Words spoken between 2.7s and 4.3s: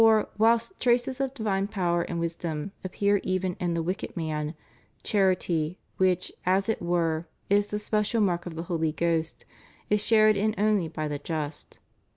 appear even in the wicked